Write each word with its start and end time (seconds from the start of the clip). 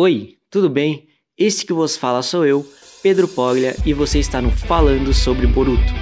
Oi, 0.00 0.36
tudo 0.48 0.70
bem? 0.70 1.08
Este 1.36 1.66
que 1.66 1.72
vos 1.72 1.96
fala 1.96 2.22
sou 2.22 2.46
eu, 2.46 2.64
Pedro 3.02 3.26
Poglia, 3.26 3.74
e 3.84 3.92
você 3.92 4.20
está 4.20 4.40
no 4.40 4.48
Falando 4.48 5.12
sobre 5.12 5.44
Boruto. 5.44 5.92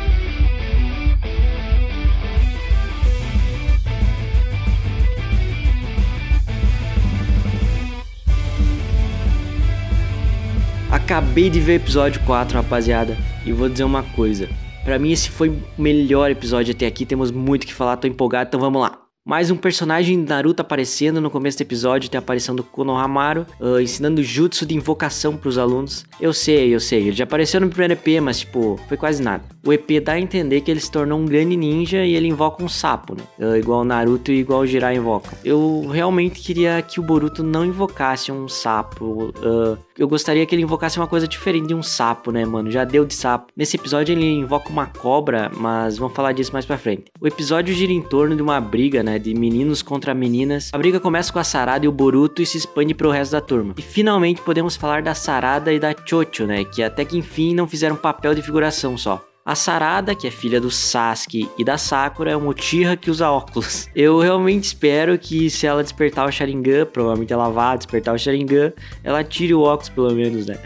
Acabei 10.92 11.48
de 11.48 11.58
ver 11.58 11.72
o 11.72 11.76
episódio 11.76 12.20
4, 12.26 12.54
rapaziada, 12.54 13.16
e 13.46 13.52
vou 13.52 13.66
dizer 13.66 13.84
uma 13.84 14.02
coisa. 14.02 14.46
Para 14.84 14.98
mim 14.98 15.12
esse 15.12 15.30
foi 15.30 15.48
o 15.48 15.62
melhor 15.78 16.30
episódio 16.30 16.74
até 16.74 16.86
aqui, 16.86 17.06
temos 17.06 17.30
muito 17.30 17.66
que 17.66 17.72
falar, 17.72 17.96
tô 17.96 18.06
empolgado, 18.06 18.48
então 18.48 18.60
vamos 18.60 18.82
lá. 18.82 19.05
Mais 19.28 19.50
um 19.50 19.56
personagem 19.56 20.22
de 20.22 20.28
Naruto 20.28 20.62
aparecendo 20.62 21.20
no 21.20 21.28
começo 21.28 21.58
do 21.58 21.62
episódio, 21.62 22.08
tem 22.08 22.16
a 22.16 22.20
aparição 22.20 22.54
do 22.54 22.62
Konohamaru, 22.62 23.44
uh, 23.58 23.80
ensinando 23.80 24.22
jutsu 24.22 24.64
de 24.64 24.76
invocação 24.76 25.36
para 25.36 25.48
os 25.48 25.58
alunos. 25.58 26.06
Eu 26.20 26.32
sei, 26.32 26.72
eu 26.72 26.78
sei, 26.78 27.08
ele 27.08 27.16
já 27.16 27.24
apareceu 27.24 27.60
no 27.60 27.68
primeiro 27.68 27.94
EP, 27.94 28.22
mas 28.22 28.38
tipo, 28.38 28.78
foi 28.86 28.96
quase 28.96 29.20
nada. 29.20 29.42
O 29.66 29.72
EP 29.72 30.00
dá 30.00 30.12
a 30.12 30.20
entender 30.20 30.60
que 30.60 30.70
ele 30.70 30.78
se 30.78 30.88
tornou 30.88 31.18
um 31.18 31.26
grande 31.26 31.56
ninja 31.56 32.04
e 32.04 32.14
ele 32.14 32.28
invoca 32.28 32.62
um 32.62 32.68
sapo, 32.68 33.16
né? 33.16 33.24
Uh, 33.36 33.56
igual 33.56 33.84
Naruto 33.84 34.30
e 34.30 34.38
igual 34.38 34.60
o 34.60 34.66
Jirai 34.66 34.94
invocam. 34.94 35.32
Eu 35.44 35.88
realmente 35.90 36.40
queria 36.40 36.80
que 36.80 37.00
o 37.00 37.02
Boruto 37.02 37.42
não 37.42 37.64
invocasse 37.64 38.30
um 38.30 38.46
sapo. 38.46 39.32
Uh, 39.40 39.76
eu 39.98 40.06
gostaria 40.06 40.46
que 40.46 40.54
ele 40.54 40.62
invocasse 40.62 41.00
uma 41.00 41.08
coisa 41.08 41.26
diferente 41.26 41.66
de 41.66 41.74
um 41.74 41.82
sapo, 41.82 42.30
né, 42.30 42.44
mano? 42.44 42.70
Já 42.70 42.84
deu 42.84 43.04
de 43.04 43.14
sapo. 43.14 43.52
Nesse 43.56 43.76
episódio 43.76 44.12
ele 44.12 44.24
invoca 44.24 44.68
uma 44.68 44.86
cobra, 44.86 45.50
mas 45.56 45.98
vamos 45.98 46.14
falar 46.14 46.30
disso 46.30 46.52
mais 46.52 46.64
pra 46.64 46.78
frente. 46.78 47.06
O 47.20 47.26
episódio 47.26 47.74
gira 47.74 47.92
em 47.92 48.02
torno 48.02 48.36
de 48.36 48.42
uma 48.42 48.60
briga, 48.60 49.02
né? 49.02 49.15
De 49.18 49.34
meninos 49.34 49.82
contra 49.82 50.14
meninas. 50.14 50.70
A 50.72 50.78
briga 50.78 51.00
começa 51.00 51.32
com 51.32 51.38
a 51.38 51.44
Sarada 51.44 51.84
e 51.84 51.88
o 51.88 51.92
Boruto 51.92 52.42
e 52.42 52.46
se 52.46 52.58
expande 52.58 52.94
pro 52.94 53.10
resto 53.10 53.32
da 53.32 53.40
turma. 53.40 53.74
E 53.76 53.82
finalmente 53.82 54.40
podemos 54.40 54.76
falar 54.76 55.02
da 55.02 55.14
Sarada 55.14 55.72
e 55.72 55.78
da 55.78 55.94
Chocho, 55.94 56.46
né? 56.46 56.64
Que 56.64 56.82
até 56.82 57.04
que 57.04 57.16
enfim 57.16 57.54
não 57.54 57.66
fizeram 57.66 57.96
papel 57.96 58.34
de 58.34 58.42
figuração 58.42 58.96
só. 58.96 59.22
A 59.46 59.54
Sarada, 59.54 60.12
que 60.12 60.26
é 60.26 60.30
filha 60.30 60.60
do 60.60 60.72
Sasuke 60.72 61.48
e 61.56 61.62
da 61.62 61.78
Sakura, 61.78 62.32
é 62.32 62.36
uma 62.36 62.50
Uchiha 62.50 62.96
que 62.96 63.08
usa 63.08 63.30
óculos. 63.30 63.88
Eu 63.94 64.18
realmente 64.18 64.64
espero 64.64 65.16
que 65.16 65.48
se 65.48 65.68
ela 65.68 65.84
despertar 65.84 66.26
o 66.26 66.32
Sharingan, 66.32 66.84
provavelmente 66.86 67.32
ela 67.32 67.48
vá 67.48 67.76
despertar 67.76 68.12
o 68.12 68.18
Sharingan, 68.18 68.72
ela 69.04 69.22
tire 69.22 69.54
o 69.54 69.60
óculos 69.60 69.88
pelo 69.88 70.12
menos, 70.12 70.46
né? 70.46 70.58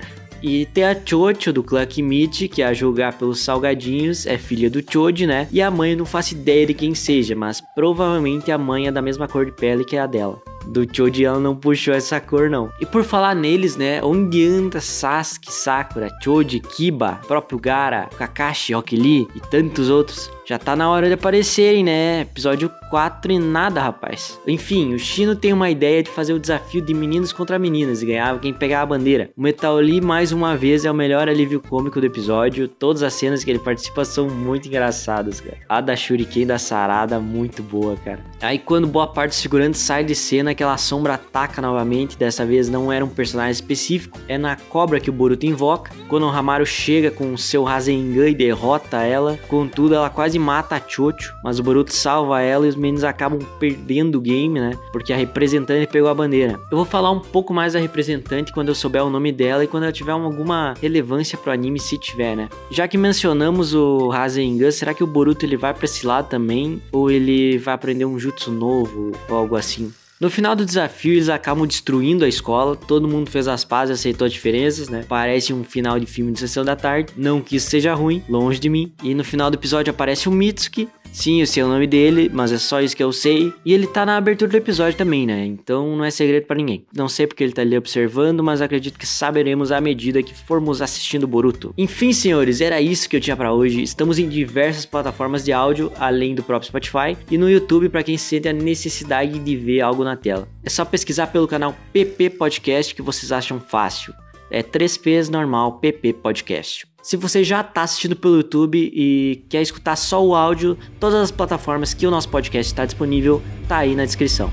E 0.43 0.67
tem 0.67 0.85
a 0.85 0.97
Chocho 1.05 1.53
do 1.53 1.63
clã 1.63 1.85
Kimichi, 1.85 2.49
que 2.49 2.63
a 2.63 2.73
julgar 2.73 3.17
pelos 3.19 3.41
salgadinhos 3.41 4.27
é 4.27 4.39
filha 4.39 4.71
do 4.71 4.83
Choji, 4.83 5.27
né? 5.27 5.49
E 5.53 5.61
a 5.61 5.71
mãe 5.71 5.95
não 5.95 6.07
faço 6.07 6.35
ideia 6.35 6.67
de 6.67 6.75
quem 6.75 6.95
seja, 6.95 7.35
mas 7.37 7.61
provavelmente 7.75 8.51
a 8.51 8.59
mãe 8.59 8.87
é 8.87 8.93
da 8.93 9.03
mesma 9.03 9.29
cor 9.29 9.45
de 9.45 9.53
pele 9.53 9.85
que 9.85 9.97
a 9.97 10.07
dela 10.07 10.41
do 10.71 10.87
Choji 10.91 11.25
ela 11.25 11.41
não 11.41 11.57
puxou 11.57 11.93
essa 11.93 12.21
cor 12.21 12.49
não. 12.49 12.71
E 12.81 12.87
por 12.87 13.03
falar 13.03 13.35
neles, 13.35 13.77
né, 13.77 14.03
onde 14.03 14.47
anda 14.47 14.81
Sasuke, 14.81 15.53
Sakura, 15.53 16.09
Choji, 16.23 16.61
Kiba, 16.61 17.21
próprio 17.27 17.59
Gara, 17.59 18.09
Kakashi, 18.17 18.73
Rock 18.73 18.97
Lee 18.97 19.27
e 19.35 19.41
tantos 19.41 19.91
outros, 19.91 20.31
já 20.51 20.59
tá 20.59 20.75
na 20.75 20.91
hora 20.91 21.07
de 21.07 21.15
aparecerem, 21.15 21.85
né? 21.85 22.23
Episódio 22.23 22.69
4 22.91 23.31
e 23.31 23.39
nada, 23.39 23.81
rapaz. 23.81 24.41
Enfim, 24.45 24.95
o 24.95 24.99
Shino 24.99 25.37
tem 25.37 25.53
uma 25.53 25.71
ideia 25.71 26.03
de 26.03 26.11
fazer 26.11 26.33
o 26.33 26.41
desafio 26.41 26.83
de 26.83 26.93
meninos 26.93 27.33
contra 27.33 27.57
meninas 27.57 28.03
e 28.03 28.07
ganhar 28.07 28.37
quem 28.41 28.53
pegar 28.53 28.83
a 28.83 28.87
bandeira. 28.87 29.31
O 29.37 29.43
Metal 29.43 29.77
Lee, 29.77 30.01
mais 30.01 30.33
uma 30.33 30.57
vez, 30.57 30.85
é 30.85 30.91
o 30.91 30.95
melhor 30.95 31.29
alívio 31.29 31.61
cômico 31.61 32.01
do 32.01 32.07
episódio. 32.07 32.67
Todas 32.67 33.05
as 33.05 33.15
cenas 33.15 33.45
que 33.45 33.51
ele 33.51 33.61
participa 33.61 34.05
são 34.05 34.29
muito 34.29 34.67
engraçadas, 34.67 35.41
cara. 35.41 35.59
A 35.69 35.81
da 35.81 35.95
Shuriken 35.95 36.49
da 36.49 36.59
Sarada, 36.59 37.21
muito 37.21 37.63
boa, 37.63 37.97
cara. 38.05 38.19
Aí 38.41 38.59
quando 38.59 38.89
boa 38.89 39.07
parte 39.07 39.31
dos 39.31 39.43
figurantes 39.43 39.81
sai 39.81 40.03
de 40.03 40.17
cena, 40.17 40.53
aquela 40.61 40.77
sombra 40.77 41.15
ataca 41.15 41.63
novamente. 41.63 42.19
Dessa 42.19 42.45
vez 42.45 42.69
não 42.69 42.93
era 42.93 43.03
um 43.03 43.09
personagem 43.09 43.53
específico, 43.53 44.19
é 44.29 44.37
na 44.37 44.57
cobra 44.57 45.01
que 45.01 45.09
o 45.09 45.13
Boruto 45.13 45.47
invoca. 45.47 45.91
Quando 46.07 46.25
o 46.25 46.29
Hamaru 46.29 46.67
chega 46.67 47.11
com 47.11 47.35
seu 47.37 47.65
Rasengan 47.65 48.29
e 48.29 48.35
derrota 48.35 48.99
ela, 48.99 49.39
contudo 49.49 49.95
ela 49.95 50.11
quase 50.11 50.39
mata 50.39 50.77
a 50.77 50.81
Chocho, 50.87 51.35
mas 51.43 51.59
o 51.59 51.63
Boruto 51.63 51.95
salva 51.95 52.43
ela 52.43 52.67
e 52.67 52.69
os 52.69 52.77
meninos 52.77 53.05
acabam 53.05 53.41
perdendo 53.59 54.17
o 54.17 54.21
game, 54.21 54.61
né? 54.61 54.73
Porque 54.93 55.13
a 55.15 55.17
representante 55.17 55.87
pegou 55.87 56.11
a 56.11 56.15
bandeira. 56.15 56.61
Eu 56.71 56.77
vou 56.77 56.85
falar 56.85 57.11
um 57.11 57.21
pouco 57.21 57.55
mais 57.55 57.73
da 57.73 57.79
representante 57.79 58.53
quando 58.53 58.69
eu 58.69 58.75
souber 58.75 59.03
o 59.03 59.11
nome 59.11 59.33
dela 59.33 59.65
e 59.65 59.67
quando 59.67 59.85
ela 59.85 59.93
tiver 59.93 60.13
alguma 60.13 60.75
relevância 60.81 61.39
pro 61.39 61.53
anime, 61.53 61.81
se 61.81 61.97
tiver, 61.97 62.37
né? 62.37 62.51
Já 62.71 62.87
que 62.87 62.99
mencionamos 62.99 63.73
o 63.73 64.09
Rasengan, 64.09 64.71
será 64.71 64.93
que 64.93 65.03
o 65.03 65.07
Boruto 65.07 65.47
ele 65.47 65.57
vai 65.57 65.73
para 65.73 65.87
esse 65.87 66.07
lado 66.07 66.29
também? 66.29 66.83
Ou 66.93 67.11
ele 67.11 67.57
vai 67.57 67.73
aprender 67.73 68.05
um 68.05 68.19
jutsu 68.19 68.51
novo 68.51 69.13
ou 69.29 69.37
algo 69.37 69.57
assim? 69.57 69.91
No 70.21 70.29
final 70.29 70.55
do 70.55 70.67
desafio, 70.67 71.15
eles 71.15 71.31
acabam 71.31 71.67
destruindo 71.67 72.27
a 72.27 72.29
escola, 72.29 72.77
todo 72.77 73.09
mundo 73.09 73.31
fez 73.31 73.49
as 73.49 73.65
pazes, 73.65 73.99
aceitou 73.99 74.27
as 74.27 74.33
diferenças, 74.35 74.91
né? 74.91 75.03
Parece 75.09 75.51
um 75.51 75.65
final 75.65 75.99
de 75.99 76.05
filme 76.05 76.31
de 76.31 76.41
sessão 76.41 76.63
da 76.63 76.77
tarde, 76.77 77.11
não 77.17 77.41
que 77.41 77.57
isso 77.57 77.71
seja 77.71 77.95
ruim, 77.95 78.23
longe 78.29 78.61
de 78.61 78.69
mim. 78.69 78.93
E 79.03 79.15
no 79.15 79.25
final 79.25 79.51
do 79.51 79.55
episódio 79.55 79.91
aparece 79.91 80.29
o 80.29 80.33
Mitsuki, 80.33 80.87
Sim, 81.13 81.41
eu 81.41 81.47
sei 81.47 81.63
o 81.63 81.69
nome 81.69 81.87
dele, 81.87 82.31
mas 82.33 82.53
é 82.53 82.59
só 82.59 82.81
isso 82.81 82.97
que 82.97 83.03
eu 83.03 83.13
sei. 83.13 83.53
E 83.65 83.75
ele 83.75 83.87
tá 83.87 84.07
na 84.07 84.17
abertura 84.17 84.51
do 84.51 84.57
episódio 84.57 84.97
também, 84.97 85.27
né? 85.27 85.45
Então 85.45 85.97
não 85.97 86.05
é 86.05 86.11
segredo 86.11 86.47
para 86.47 86.57
ninguém. 86.57 86.85
Não 86.95 87.09
sei 87.09 87.27
porque 87.27 87.43
ele 87.43 87.53
tá 87.53 87.63
ali 87.63 87.77
observando, 87.77 88.43
mas 88.43 88.63
acredito 88.63 88.99
que 88.99 89.07
saberemos 89.07 89.73
à 89.73 89.81
medida 89.81 90.23
que 90.23 90.35
formos 90.35 90.81
assistindo 90.81 91.27
Boruto. 91.27 91.75
Enfim, 91.77 92.13
senhores, 92.13 92.61
era 92.61 92.81
isso 92.81 93.09
que 93.09 93.17
eu 93.17 93.21
tinha 93.21 93.37
para 93.37 93.53
hoje. 93.53 93.83
Estamos 93.83 94.19
em 94.19 94.29
diversas 94.29 94.87
plataformas 94.87 95.45
de 95.45 95.53
áudio, 95.53 95.93
além 95.99 96.35
do 96.35 96.43
próprio 96.43 96.69
Spotify, 96.69 97.17
e 97.31 97.37
no 97.37 97.51
YouTube 97.51 97.89
para 97.89 98.03
quem 98.03 98.17
sente 98.17 98.49
a 98.49 98.53
necessidade 98.53 99.39
de 99.39 99.57
ver 99.57 99.81
algo 99.81 100.05
na 100.11 100.17
tela. 100.17 100.49
É 100.65 100.71
só 100.71 100.85
pesquisar 100.85 101.29
pelo 101.29 101.49
canal 101.49 101.75
PP 101.93 102.31
Podcast 102.31 102.95
que 102.95 103.03
vocês 103.03 103.33
acham 103.33 103.61
fácil. 103.61 104.13
É 104.51 104.63
3Ps 104.63 105.29
normal 105.29 105.79
PP 105.79 106.15
Podcast. 106.15 106.87
Se 107.03 107.17
você 107.17 107.43
já 107.43 107.61
está 107.61 107.83
assistindo 107.83 108.15
pelo 108.15 108.37
YouTube 108.37 108.79
e 108.79 109.45
quer 109.49 109.63
escutar 109.63 109.97
só 109.97 110.25
o 110.25 110.35
áudio, 110.35 110.77
todas 110.99 111.21
as 111.21 111.31
plataformas 111.31 111.95
que 111.95 112.07
o 112.07 112.11
nosso 112.11 112.29
podcast 112.29 112.71
está 112.73 112.85
disponível 112.85 113.41
tá 113.67 113.79
aí 113.79 113.95
na 113.95 114.05
descrição. 114.05 114.51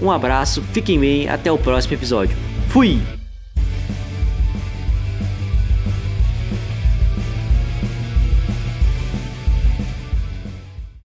Um 0.00 0.10
abraço, 0.10 0.62
fiquem 0.62 0.98
bem, 0.98 1.28
até 1.28 1.50
o 1.50 1.58
próximo 1.58 1.94
episódio. 1.94 2.36
Fui! 2.68 3.17